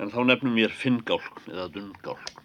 En 0.00 0.10
þá 0.12 0.22
nefnum 0.26 0.56
ég 0.60 0.72
finngálkn 0.74 1.52
eða 1.52 1.68
dungálkn. 1.74 2.40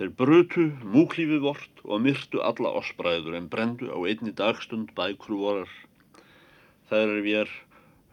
Þeir 0.00 0.12
brutu 0.16 0.62
múklífi 0.80 1.36
vort 1.42 1.82
og 1.84 2.00
myrtu 2.00 2.40
alla 2.40 2.70
ossbræður 2.78 3.34
en 3.36 3.50
brendu 3.52 3.90
á 3.92 3.98
einni 4.00 4.32
dagstund 4.32 4.94
bækru 4.96 5.42
vorar. 5.42 5.74
Það 6.88 7.02
er 7.02 7.20
við 7.26 7.52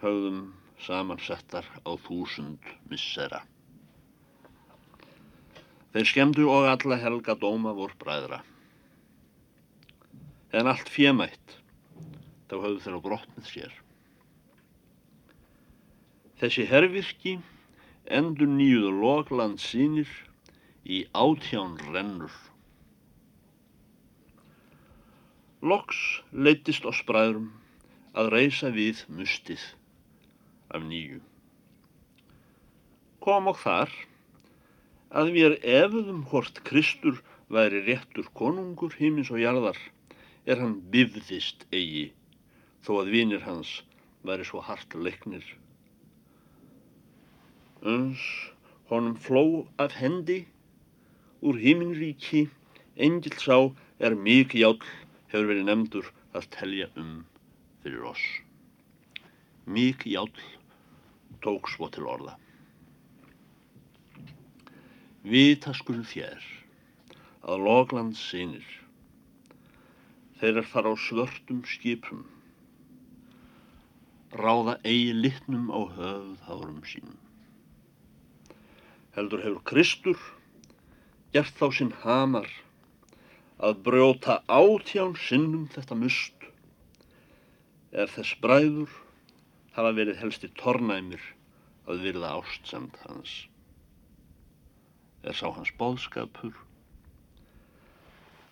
höfðum 0.01 0.41
samansettar 0.83 1.69
á 1.87 1.91
þúsund 2.09 2.67
missera. 2.91 3.39
Þeir 5.95 6.11
skemdu 6.11 6.51
og 6.51 6.67
alla 6.67 6.99
helga 6.99 7.37
dóma 7.39 7.71
vor 7.73 7.95
bræðra. 8.03 8.43
En 10.51 10.67
allt 10.67 10.91
fjemætt, 10.91 11.57
þá 12.51 12.55
höfðu 12.59 12.83
þeir 12.83 12.99
á 12.99 13.01
brott 13.07 13.31
með 13.37 13.53
sér. 13.53 13.83
Þessi 16.37 16.67
hervirki 16.69 17.31
endur 18.17 18.49
nýjuðu 18.57 18.91
logland 19.01 19.61
sínir 19.61 20.11
í 20.85 20.99
átján 21.17 21.73
rennur. 21.93 22.35
Loks 25.65 26.03
leittist 26.31 26.85
oss 26.85 27.01
bræðrum 27.09 27.49
að 28.13 28.29
reysa 28.35 28.69
við 28.75 29.01
mustið 29.09 29.65
af 30.69 30.85
nýju. 30.85 31.19
Kom 33.25 33.49
og 33.49 33.57
þar 33.65 33.91
að 35.09 35.33
við 35.35 35.59
efuðum 35.65 36.23
hvort 36.29 36.61
Kristur 36.69 37.21
væri 37.49 37.81
réttur 37.89 38.29
konungur 38.37 38.93
hímins 38.99 39.33
og 39.33 39.41
jarðar 39.41 39.79
er 40.45 40.61
hann 40.61 40.77
bifðist 40.93 41.65
eigi 41.73 42.11
þó 42.85 42.99
að 43.01 43.15
vinir 43.17 43.47
hans 43.49 43.79
væri 44.27 44.45
svo 44.47 44.61
hart 44.61 44.93
leiknir. 44.93 45.43
Öns 47.87 48.19
honum 48.89 49.15
fló 49.15 49.43
af 49.79 49.93
hendi 49.95 50.41
úr 51.39 51.55
híminríki, 51.63 52.41
engil 53.05 53.35
sá 53.39 53.57
er 54.03 54.15
mikið 54.27 54.61
jál 54.63 54.79
hefur 55.31 55.45
verið 55.51 55.67
nefndur 55.69 56.09
að 56.35 56.47
telja 56.55 56.87
um 56.99 57.13
fyrir 57.83 58.09
oss. 58.09 58.25
Mikið 59.77 60.15
jál 60.17 60.33
tók 61.45 61.69
svo 61.71 61.87
til 61.93 62.09
orða. 62.11 62.33
Vita 65.23 65.71
skul 65.75 66.01
þér 66.11 66.43
að 67.47 67.63
logland 67.67 68.19
sinir, 68.19 68.67
þeir 70.41 70.59
er 70.63 70.67
fara 70.73 70.91
á 70.91 70.95
svörtum 71.07 71.63
skipum, 71.63 72.25
ráða 74.35 74.75
eigi 74.83 75.15
litnum 75.15 75.71
á 75.71 75.79
höfð 75.95 76.43
hárum 76.49 76.83
sínum. 76.83 77.26
Heldur 79.17 79.41
hefur 79.41 79.63
Kristur 79.65 80.17
gert 81.33 81.55
þá 81.57 81.67
sinn 81.73 81.93
hamar 82.03 82.51
að 83.57 83.79
brjóta 83.87 84.35
átján 84.45 85.15
sinnum 85.17 85.63
þetta 85.73 85.95
must. 85.97 86.43
Er 87.89 88.11
þess 88.13 88.35
bræður 88.43 88.93
hafa 89.73 89.93
verið 89.97 90.21
helsti 90.21 90.51
tornæmir 90.61 91.23
að 91.89 92.03
virða 92.05 92.35
ástsamt 92.37 92.99
hans. 93.07 93.33
Er 95.25 95.33
sá 95.33 95.49
hans 95.49 95.73
bóðskapur 95.81 96.53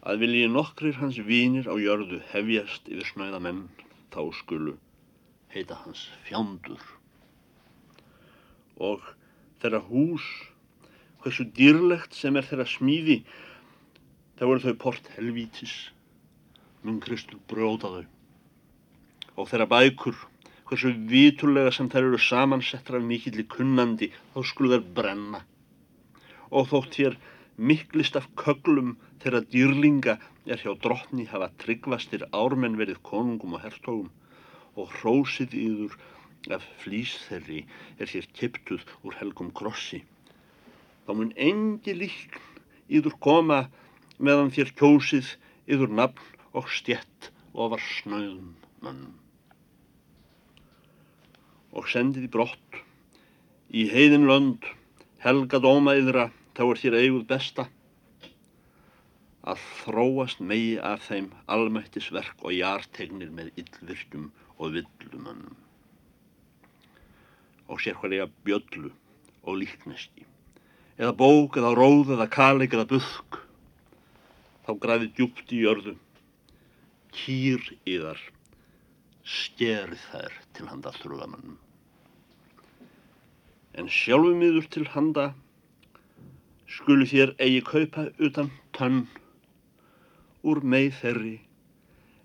að 0.01 0.25
vilji 0.25 0.49
nokkrir 0.49 0.97
hans 0.97 1.21
vínir 1.29 1.69
á 1.69 1.77
jörðu 1.77 2.23
hefjast 2.33 2.89
yfir 2.89 3.11
snæða 3.11 3.43
menn 3.45 3.61
þá 4.17 4.21
skulu 4.41 4.75
heita 5.53 5.77
hans 5.85 6.07
fjándur. 6.25 6.81
Og 8.81 9.05
þeirra 9.61 9.85
hús 9.93 10.25
hversu 11.25 11.47
dýrlegt 11.57 12.13
sem 12.13 12.37
er 12.37 12.45
þeirra 12.45 12.67
smíði 12.69 13.15
þá 14.37 14.43
eru 14.45 14.61
þau 14.67 14.75
port 14.85 15.11
helvítis 15.15 15.73
mun 16.85 17.01
Kristur 17.01 17.41
bróta 17.49 17.89
þau 17.95 18.05
og 19.41 19.49
þeirra 19.49 19.67
bækur 19.71 20.19
hversu 20.69 20.93
vitulega 21.11 21.73
sem 21.73 21.89
þær 21.89 22.11
eru 22.11 22.21
samansettra 22.21 23.01
af 23.01 23.09
mikilli 23.09 23.47
kunnandi 23.55 24.11
þá 24.35 24.39
skulu 24.51 24.75
þær 24.75 24.85
brenna 24.99 25.41
og 26.51 26.69
þótt 26.71 27.01
hér 27.01 27.17
miklist 27.71 28.21
af 28.21 28.29
köglum 28.43 28.95
þeirra 29.23 29.41
dýrlinga 29.49 30.19
er 30.45 30.61
hjá 30.61 30.73
drottni 30.85 31.25
hafa 31.31 31.49
tryggvastir 31.63 32.27
ármenn 32.43 32.77
verið 32.81 33.01
konungum 33.09 33.57
og 33.57 33.65
hertogum 33.65 34.11
og 34.77 34.91
hrósið 34.99 35.55
yður 35.57 35.95
af 36.57 36.65
flýs 36.83 37.15
þeirri 37.25 37.63
er 37.97 38.11
hér 38.11 38.27
kiptuð 38.37 38.83
úr 39.07 39.17
helgum 39.17 39.49
krossi. 39.55 40.03
Þá 41.05 41.11
mun 41.13 41.33
engi 41.37 41.93
líkn 41.93 42.39
yður 42.97 43.17
koma 43.21 43.59
meðan 44.17 44.49
þér 44.55 44.71
kjósið 44.79 45.35
yður 45.69 45.93
nafn 45.99 46.39
og 46.57 46.71
stjett 46.73 47.29
ofar 47.53 47.83
snöðum 47.83 48.55
mönnum. 48.81 49.13
Og 51.75 51.85
sendið 51.91 52.25
í 52.25 52.31
brott 52.31 52.81
í 53.69 53.85
heiðin 53.91 54.25
lönd 54.29 54.65
helga 55.21 55.61
dóma 55.61 55.95
yðra 55.99 56.29
þá 56.57 56.63
er 56.65 56.81
þér 56.81 56.99
eiguð 57.01 57.25
besta. 57.29 57.67
Að 59.45 59.61
þróast 59.83 60.41
megi 60.41 60.77
af 60.81 61.05
þeim 61.05 61.29
almættisverk 61.53 62.41
og 62.41 62.55
jartegnir 62.55 63.29
með 63.29 63.51
yllvirkjum 63.61 64.31
og 64.57 64.77
villumönnum. 64.77 65.57
Og 67.69 67.81
sér 67.81 67.99
hverja 68.01 68.29
bjöllu 68.45 68.93
og 69.45 69.59
líkneski 69.61 70.25
eða 70.99 71.13
bók 71.19 71.59
eða 71.59 71.73
róð 71.77 72.15
eða 72.15 72.29
kalik 72.31 72.75
eða 72.77 72.87
busk. 72.93 73.41
Þá 74.65 74.71
grafið 74.81 75.13
djúpt 75.17 75.53
í 75.53 75.61
jörðu. 75.65 75.97
Kýr 77.15 77.61
í 77.85 77.99
þar 78.01 78.23
skerið 79.25 80.01
þær 80.11 80.41
til 80.53 80.67
handa 80.69 80.91
þrúðamannum 80.93 81.61
en 83.75 83.89
sjálfum 83.91 84.43
yður 84.45 84.67
til 84.71 84.85
handa 84.93 85.25
skulu 86.75 87.07
þér 87.09 87.33
eigi 87.43 87.63
kaupa 87.67 88.05
utan 88.23 88.51
tönn. 88.77 89.05
Úr 90.45 90.61
meið 90.61 90.99
þeirri 91.01 91.33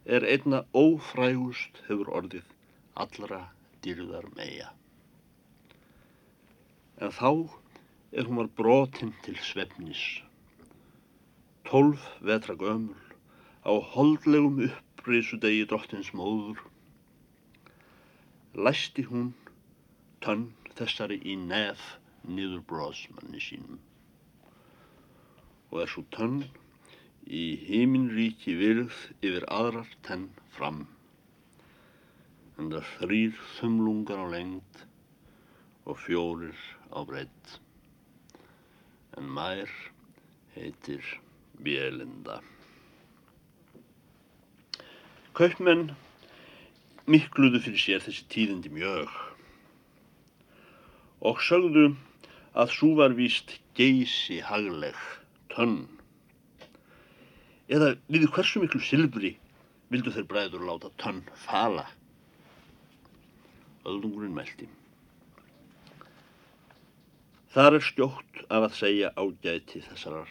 er 0.05 0.27
einna 0.29 0.63
ófrægust 0.77 1.81
hefur 1.89 2.13
orðið 2.21 2.47
allra 3.01 3.41
dýrðar 3.85 4.29
meia 4.37 4.69
en 7.01 7.15
þá 7.17 7.31
er 8.13 8.27
hún 8.27 8.41
var 8.41 8.49
brotinn 8.59 9.13
til 9.25 9.37
svefnis. 9.39 10.03
Tólf 11.69 12.03
vetra 12.27 12.57
gömul 12.59 12.99
á 13.63 13.73
holdlegum 13.93 14.59
upprisudegi 14.67 15.67
drottins 15.71 16.11
móður. 16.19 16.59
Læsti 18.55 19.05
hún 19.07 19.29
tönn 20.25 20.49
þessari 20.75 21.21
í 21.23 21.37
nef 21.39 21.85
niður 22.27 22.65
bróðsmanni 22.73 23.43
sínum. 23.47 23.79
Og 25.71 25.87
svo 25.87 26.03
tönn 26.11 26.43
í 27.31 27.45
heiminríki 27.69 28.59
virð 28.59 28.99
yfir 29.23 29.47
aðrar 29.61 29.95
tenn 30.03 30.27
fram. 30.59 30.83
En 32.59 32.75
það 32.75 32.93
þrýr 32.99 33.41
þumlungar 33.61 34.27
á 34.27 34.27
lengt 34.35 34.87
og 35.87 36.03
fjórir 36.03 36.59
á 36.91 37.07
breytt 37.07 37.61
en 39.19 39.27
mær 39.37 39.71
heitir 40.55 41.03
Bjelinda. 41.65 42.41
Kaupmenn 45.37 45.91
mikluðu 47.11 47.61
fyrir 47.65 47.83
sér 47.83 48.05
þessi 48.05 48.27
tíðindi 48.33 48.73
mjög 48.75 49.13
og 51.31 51.41
sögðu 51.45 51.87
að 52.59 52.75
svo 52.75 52.91
var 52.99 53.15
víst 53.19 53.57
geysi 53.79 54.41
hagleg 54.45 54.99
tönn 55.53 55.85
eða 57.71 57.95
við 58.11 58.27
hversu 58.35 58.63
miklu 58.63 58.83
silfri 58.83 59.37
vildu 59.91 60.13
þeir 60.15 60.27
bræður 60.31 60.67
láta 60.67 60.91
tönn 61.03 61.23
fala. 61.47 61.87
Öldungurinn 63.87 64.35
meldi. 64.35 64.69
Þar 67.51 67.77
er 67.81 67.83
skjótt 67.83 68.41
af 68.47 68.65
að 68.69 68.75
segja 68.79 69.09
ágæti 69.19 69.81
þessarar 69.83 70.31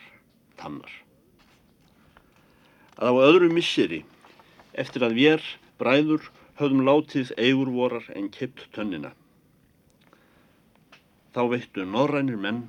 tannar. 0.60 0.92
Að 2.96 3.12
á 3.12 3.24
öðru 3.28 3.50
misseri, 3.52 4.06
eftir 4.72 5.04
að 5.04 5.18
við 5.20 5.48
bræður 5.80 6.30
höfðum 6.60 6.86
látið 6.88 7.34
eigur 7.36 7.72
vorar 7.76 8.08
en 8.16 8.32
kipt 8.32 8.66
tönnina, 8.76 9.12
þá 11.36 11.42
veittu 11.52 11.86
norrænir 11.88 12.40
menn 12.40 12.66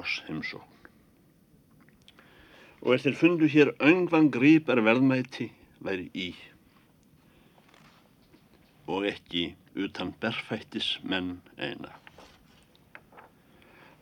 oss 0.00 0.20
heimsókn. 0.28 0.68
Og 2.82 2.96
eftir 2.96 3.16
fundu 3.20 3.48
hér 3.52 3.74
öngvan 3.84 4.30
grip 4.32 4.72
er 4.72 4.80
verðmæti 4.84 5.52
væri 5.84 6.08
í 6.16 6.30
og 8.90 9.06
ekki 9.08 9.52
utan 9.78 10.10
berfættis 10.20 10.96
menn 11.06 11.36
eina. 11.56 12.01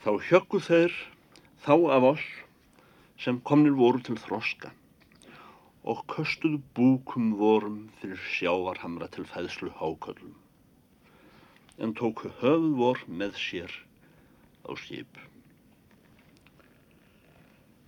Þá 0.00 0.12
hjökku 0.30 0.58
þeir 0.64 0.94
þá 1.60 1.74
af 1.92 2.04
oss 2.14 2.28
sem 3.20 3.40
komnir 3.44 3.74
voru 3.76 4.00
til 4.04 4.14
þroska 4.16 4.70
og 5.92 5.98
köstuðu 6.12 6.60
búkum 6.76 7.34
vorum 7.40 7.82
fyrir 8.00 8.22
sjávarhamra 8.36 9.10
til 9.12 9.26
fæðslu 9.28 9.68
háköllum 9.76 10.38
en 11.84 11.92
tóku 11.96 12.30
höfð 12.40 12.70
vor 12.78 13.02
með 13.08 13.36
sér 13.40 13.74
á 14.64 14.72
skip. 14.76 15.20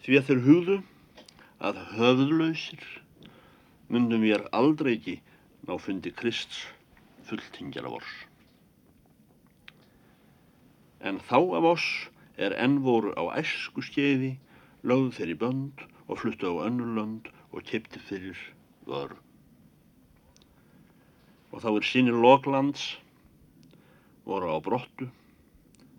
Því 0.04 0.18
að 0.18 0.28
þeir 0.28 0.42
hugðu 0.48 0.76
að 1.68 1.80
höfðlausir 1.94 2.86
myndum 3.92 4.24
við 4.24 4.48
aldrei 4.60 4.92
ekki 4.98 5.16
ná 5.68 5.76
fundi 5.80 6.12
Krists 6.20 6.66
fulltingjara 7.28 7.92
vors 7.92 8.12
en 11.02 11.18
þá 11.28 11.38
af 11.58 11.68
oss 11.74 11.86
er 12.38 12.54
enn 12.56 12.80
voru 12.86 13.12
á 13.18 13.34
æsku 13.42 13.82
skeiði, 13.84 14.36
lögðu 14.86 15.14
þeir 15.18 15.32
í 15.34 15.38
bönd 15.42 15.82
og 16.06 16.20
fluttu 16.22 16.52
á 16.54 16.64
önnulönd 16.66 17.28
og 17.52 17.66
kipti 17.68 18.00
fyrir 18.08 18.38
vöru. 18.86 19.18
Og 21.52 21.60
þá 21.60 21.68
er 21.74 21.86
sinni 21.86 22.14
Loglands 22.14 22.86
voru 24.24 24.54
á 24.54 24.58
brottu, 24.62 25.10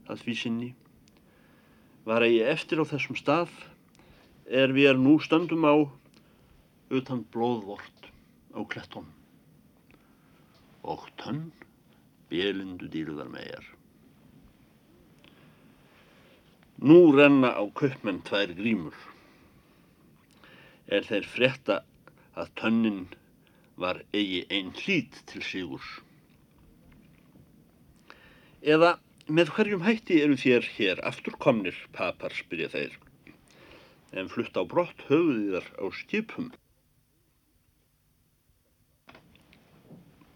það 0.07 0.23
því 0.23 0.37
sinni, 0.39 0.71
var 2.07 2.25
eigi 2.25 2.41
eftir 2.47 2.81
á 2.81 2.85
þessum 2.87 3.19
stað 3.19 3.51
er 4.47 4.73
við 4.75 4.93
er 4.93 4.99
nú 4.99 5.19
stöndum 5.23 5.63
á 5.67 5.75
utan 6.93 7.23
blóðvort 7.31 8.09
á 8.55 8.59
kletton 8.67 9.07
og 10.83 11.07
tönn 11.21 11.47
bjelindu 12.27 12.89
dýruðar 12.91 13.31
megar. 13.31 13.63
Nú 16.83 17.13
renna 17.15 17.53
á 17.55 17.63
kaupmenn 17.79 18.17
tvær 18.27 18.51
grímur. 18.59 18.95
Er 20.91 21.05
þeir 21.07 21.27
frétta 21.31 21.77
að 22.35 22.49
tönnin 22.59 23.05
var 23.79 24.01
eigi 24.11 24.41
einn 24.51 24.73
hlít 24.75 25.21
til 25.31 25.39
sigurs. 25.47 25.87
Eða 28.59 28.97
með 29.31 29.53
hverjum 29.55 29.85
hætti 29.87 30.17
eru 30.25 30.35
þér 30.35 30.67
hér 30.75 31.03
afturkomnir, 31.07 31.77
papar, 31.95 32.35
spyrja 32.35 32.67
þeir, 32.75 32.99
en 34.11 34.27
flutt 34.33 34.59
á 34.59 34.67
brott 34.67 35.07
höfuðiðar 35.07 35.71
á 35.79 35.85
skipum. 36.01 36.51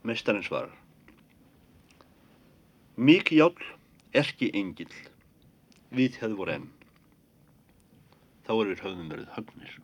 Meistarinn 0.08 0.48
svarar. 0.48 0.72
Mikið 2.96 3.44
jál, 3.44 3.54
erki 4.16 4.54
engil 4.56 4.96
við 5.92 6.18
hefðu 6.22 6.40
voru 6.40 6.56
enn. 6.58 6.72
Þá 8.48 8.52
er 8.56 8.72
við 8.72 8.84
höfðum 8.86 9.14
verið 9.14 9.32
högnir. 9.36 9.78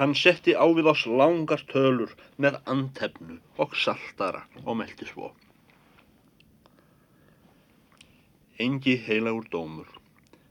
Hann 0.00 0.16
setti 0.16 0.56
á 0.56 0.64
við 0.72 0.88
oss 0.94 1.04
langar 1.06 1.62
tölur 1.68 2.12
með 2.40 2.58
antefnu 2.72 3.40
og 3.60 3.74
saltara 3.76 4.46
og 4.64 4.78
meldi 4.80 5.08
svo. 5.08 5.32
Engi 8.60 8.94
heilagur 9.06 9.48
dómur 9.52 9.90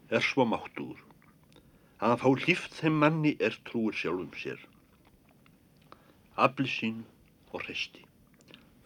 er 0.10 0.26
svo 0.26 0.46
máttugur 0.50 1.02
að 2.00 2.14
að 2.14 2.22
fá 2.22 2.30
hlýft 2.44 2.76
þeim 2.80 3.00
manni 3.04 3.32
er 3.48 3.58
trúir 3.68 3.98
sjálfum 4.00 4.32
sér. 4.40 4.60
Afli 6.40 6.70
sín 6.72 7.02
og 7.52 7.66
hreisti, 7.66 8.06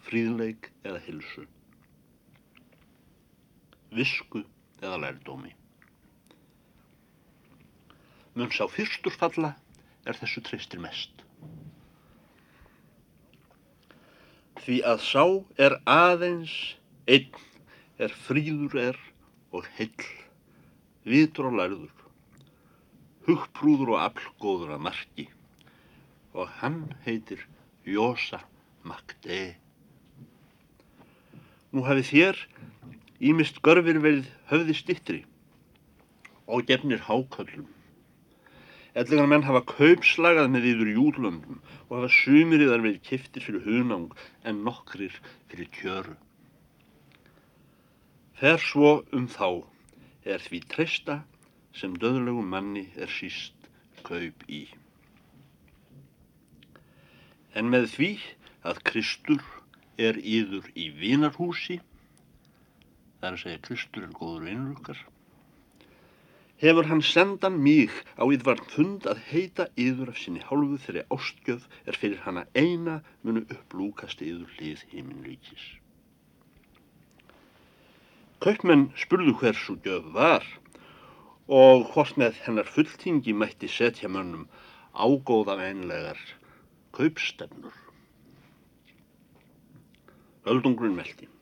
fríðleik 0.08 0.72
eða 0.82 1.02
hilsu, 1.06 1.46
visku 3.96 4.44
eða 4.82 5.00
lærdómi. 5.06 5.54
Mun 8.34 8.52
sá 8.54 8.66
fyrstur 8.72 9.14
falla 9.14 9.54
er 10.10 10.18
þessu 10.18 10.42
treystir 10.46 10.82
mest. 10.84 11.22
Því 14.64 14.80
að 14.88 15.04
sá 15.06 15.26
er 15.60 15.78
aðeins 15.90 16.54
einn 17.06 17.42
er 18.02 18.14
fríður 18.26 18.80
er 18.80 19.00
og 19.54 19.68
heill, 19.78 20.08
vitur 21.06 21.52
og 21.52 21.58
lærður, 21.60 21.92
hugprúður 23.28 23.94
og 23.96 24.04
aflgóður 24.08 24.76
að 24.78 24.86
marki 24.88 25.28
og 26.34 26.50
hann 26.62 26.88
heitir 27.06 27.44
Jósa 27.86 28.42
Magde. 28.88 29.54
Nú 31.74 31.84
hafið 31.86 32.10
þér 32.10 32.42
ímist 33.30 33.62
görfir 33.66 34.02
verið 34.04 34.28
höfði 34.52 34.76
stittri 34.78 35.22
og 36.48 36.68
gefnir 36.68 37.02
háköllum. 37.08 37.70
Ellegar 38.94 39.30
menn 39.30 39.46
hafa 39.48 39.64
kaupslagað 39.72 40.52
með 40.54 40.68
yfir 40.74 40.92
júlöndum 40.94 41.62
og 41.88 41.96
hafa 41.96 42.10
sumir 42.14 42.62
í 42.62 42.70
þar 42.70 42.84
verið 42.86 43.06
kiftir 43.08 43.46
fyrir 43.46 43.66
hunang 43.66 44.12
en 44.46 44.62
nokkrir 44.68 45.16
fyrir 45.50 45.70
kjöru. 45.74 46.14
Fer 48.38 48.60
svo 48.62 49.00
um 49.16 49.26
þá 49.32 49.64
er 50.28 50.44
því 50.44 50.60
treysta 50.70 51.22
sem 51.74 51.96
döðlegum 51.98 52.50
manni 52.54 52.86
er 53.00 53.10
síst 53.10 53.70
kaup 54.06 54.46
í. 54.52 54.66
En 57.58 57.70
með 57.74 57.90
því 57.96 58.12
að 58.68 58.84
Kristur 58.90 59.42
er 59.98 60.18
íður 60.18 60.70
í 60.78 60.90
vinarhúsi, 60.98 61.80
það 63.24 63.30
er 63.30 63.36
að 63.38 63.44
segja 63.46 63.60
Kristur 63.64 64.04
er 64.04 64.16
góður 64.18 64.48
vinnur 64.50 64.72
okkar, 64.76 64.98
hefur 66.60 66.90
hann 66.90 67.04
sendan 67.08 67.56
mig 67.64 67.94
á 68.20 68.24
yðvarn 68.28 68.66
fund 68.74 69.08
að 69.08 69.22
heita 69.30 69.70
yður 69.80 70.12
af 70.12 70.20
sinni 70.20 70.44
hálfu 70.44 70.80
þeirri 70.84 71.06
ástgjöf 71.16 71.70
er 71.88 72.00
fyrir 72.02 72.20
hana 72.26 72.44
eina 72.52 72.98
munu 73.24 73.46
upplúkast 73.48 74.24
yður 74.28 74.52
hlið 74.58 74.84
heiminlíkis. 74.92 75.64
Kaupmenn 78.44 78.90
spurðu 79.00 79.38
hversu 79.40 79.78
gjöf 79.88 80.10
var 80.16 80.48
og 81.48 81.88
hvort 81.94 82.20
með 82.20 82.42
hennar 82.44 82.68
fulltingi 82.68 83.36
mætti 83.36 83.72
setja 83.72 84.12
mönnum 84.12 84.50
ágóða 84.92 85.56
veinlegar 85.62 86.20
kaupstefnur. 86.92 87.80
Öldungurinn 90.44 91.00
meldi. 91.00 91.33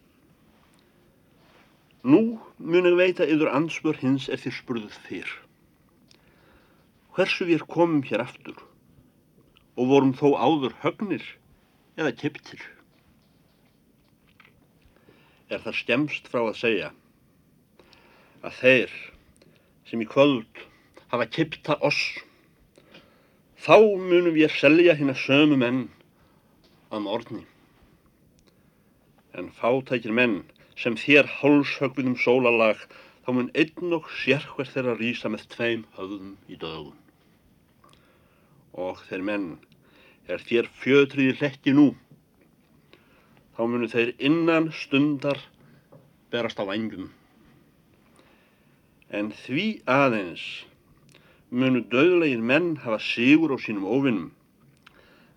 Nú 2.01 2.39
munum 2.57 2.97
veita 2.97 3.27
yfir 3.29 3.51
ansvör 3.53 3.99
hins 4.01 4.25
er 4.29 4.41
þér 4.41 4.55
spurðuð 4.57 4.97
fyrr. 5.05 5.31
Hversu 7.13 7.45
við 7.45 7.65
komum 7.69 8.01
hér 8.07 8.23
aftur 8.23 8.57
og 9.77 9.91
vorum 9.91 10.13
þó 10.17 10.33
áður 10.33 10.73
högnir 10.81 11.25
eða 11.99 12.15
kiptir? 12.17 12.63
Er 15.51 15.61
það 15.61 15.77
skemst 15.81 16.29
frá 16.31 16.41
að 16.47 16.57
segja 16.57 16.89
að 18.41 18.57
þeir 18.63 18.97
sem 19.91 20.01
í 20.01 20.07
kvöld 20.09 20.61
hafa 21.11 21.27
kipta 21.29 21.75
oss 21.85 22.01
þá 23.61 23.77
munum 23.77 24.33
við 24.33 24.55
selja 24.55 24.95
hérna 24.97 25.13
sömu 25.13 25.59
menn 25.59 25.83
að 26.89 27.05
morgni. 27.05 27.43
En 29.37 29.51
fátækir 29.53 30.15
menn 30.15 30.39
sem 30.81 30.97
þér 30.97 31.29
hálshögvinum 31.39 32.17
sólalag 32.17 32.79
þá 33.25 33.29
mun 33.37 33.51
einn 33.61 33.95
og 33.97 34.07
sérhver 34.23 34.69
þeirra 34.69 34.95
rýsa 34.97 35.29
með 35.29 35.45
tveim 35.53 35.83
höfðum 35.97 36.31
í 36.49 36.57
dögun. 36.61 36.97
Og 38.73 39.01
þeir 39.09 39.25
menn 39.27 39.49
er 40.31 40.41
þér 40.47 40.69
fjötriði 40.81 41.37
hletti 41.37 41.75
nú 41.77 41.91
þá 43.57 43.61
munu 43.67 43.89
þeir 43.91 44.13
innan 44.17 44.71
stundar 44.73 45.37
berast 46.33 46.61
á 46.61 46.65
vangjum. 46.65 47.11
En 49.11 49.29
því 49.43 49.65
aðeins 49.91 50.45
munu 51.51 51.83
döðlegin 51.91 52.45
menn 52.47 52.71
hafa 52.81 52.97
sigur 53.03 53.53
á 53.53 53.57
sínum 53.61 53.85
óvinnum 53.85 54.31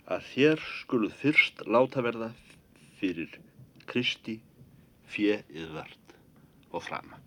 að 0.09 0.25
þér 0.31 0.65
skuluð 0.81 1.17
fyrst 1.21 1.65
láta 1.67 2.05
verða 2.07 2.31
fyrir 3.01 3.35
Kristi 3.91 4.39
fjö 5.15 5.41
yðvart 5.55 6.17
og 6.75 6.83
frama. 6.89 7.21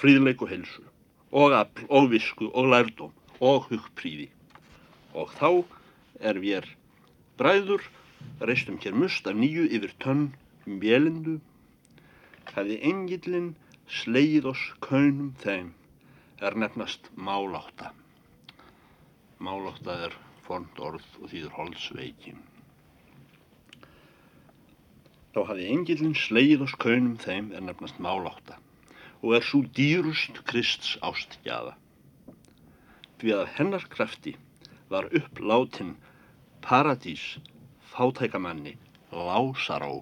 Fríðleik 0.00 0.42
og 0.44 0.52
helsu 0.54 0.86
og 1.30 1.54
afl 1.54 1.86
og 1.88 2.10
visku 2.10 2.48
og 2.50 2.70
lærdóm 2.72 3.12
og 3.40 3.68
hugpríði 3.70 4.28
og 5.14 5.30
þá 5.38 5.50
er 6.30 6.40
við 6.42 6.66
bræður 7.40 7.84
reistum 8.50 8.78
hér 8.82 8.96
must 9.02 9.28
af 9.30 9.38
nýju 9.38 9.66
yfir 9.76 9.94
tönn 10.04 10.26
mjölindu 10.66 11.38
hefði 12.50 12.80
engillin 12.90 13.52
sleið 14.00 14.50
oss 14.52 14.64
kaunum 14.86 15.32
þeim 15.44 15.70
er 16.48 16.58
nefnast 16.62 17.10
máláta 17.28 17.92
máláta 19.48 19.96
er 20.08 20.16
fornd 20.46 20.82
orð 20.90 21.06
og 21.20 21.32
þýður 21.32 21.56
holdsveiki 21.58 22.34
þá 25.34 25.40
hafði 25.50 25.68
engillin 25.74 26.16
sleið 26.18 26.66
oss 26.66 26.76
kaunum 26.84 27.16
þeim 27.22 27.52
er 27.56 27.64
nefnast 27.66 28.00
máláta 28.02 28.58
og 29.20 29.34
er 29.36 29.46
svo 29.46 29.62
dýrust 29.78 30.40
Krists 30.48 30.96
ástgjaða 31.06 31.76
því 33.20 33.34
að 33.36 33.50
hennar 33.58 33.84
krafti 33.92 34.34
var 34.92 35.10
uppláttinn 35.20 35.96
paradís 36.64 37.26
fátækamanni 37.92 38.76
Lásaró 39.12 40.00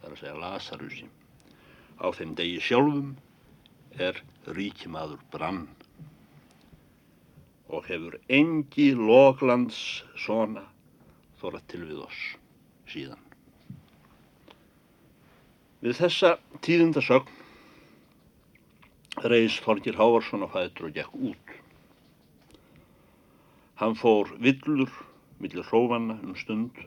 það 0.00 0.06
er 0.06 0.14
að 0.14 0.20
segja 0.20 0.40
Lasarusi. 0.40 1.06
Á 1.98 2.06
þeim 2.14 2.34
degi 2.38 2.60
sjálfum 2.62 3.14
er 4.06 4.20
ríkimaður 4.58 5.22
brann 5.32 5.64
og 7.66 7.86
hefur 7.90 8.18
engi 8.30 8.92
loklands 8.94 9.80
svona 10.14 10.66
þóra 11.40 11.62
til 11.66 11.82
við 11.88 12.04
oss 12.06 12.20
síðan 12.92 13.25
við 15.84 15.98
þessa 16.00 16.30
tíðindasögn 16.64 17.32
reys 19.32 19.56
Þorgir 19.64 19.96
Hávarsson 20.00 20.44
á 20.44 20.48
fætur 20.52 20.88
og 20.90 20.96
gekk 20.96 21.12
út 21.30 21.46
hann 23.80 23.96
fór 24.00 24.32
villur 24.40 24.92
millir 25.40 25.66
hrófanna 25.68 26.16
um 26.24 26.36
stund 26.36 26.86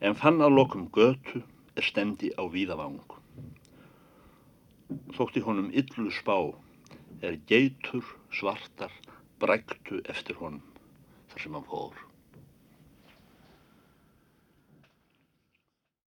en 0.00 0.14
fann 0.14 0.42
að 0.44 0.54
lokum 0.58 0.86
götu 0.94 1.42
er 1.76 1.84
stemdi 1.84 2.30
á 2.36 2.44
víðavang. 2.52 3.00
Þótti 5.16 5.42
honum 5.44 5.72
illu 5.74 6.12
spá 6.14 6.36
er 7.24 7.38
geitur 7.50 8.04
svartar 8.30 8.92
bræktu 9.40 10.02
eftir 10.12 10.38
honum 10.40 10.62
þar 11.32 11.42
sem 11.42 11.56
hann 11.56 11.66
fór. 11.70 12.05